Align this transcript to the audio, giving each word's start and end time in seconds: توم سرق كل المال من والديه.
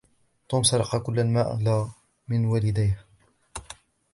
توم 0.49 0.63
سرق 0.63 0.97
كل 1.03 1.19
المال 1.19 1.87
من 2.27 2.45
والديه. 2.45 3.05